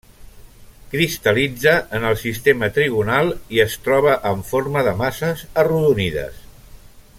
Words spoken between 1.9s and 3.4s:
en el sistema trigonal,